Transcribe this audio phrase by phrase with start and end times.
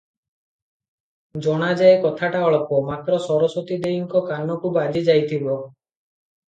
[1.47, 5.63] ଜଣାଯାଏ କଥାଟା ଅଳ୍ପ; ମାତ୍ର ସରସ୍ଵତୀ ଦେଈଙ୍କ କାନକୁ ବାଜି ଯାଇଥିବ।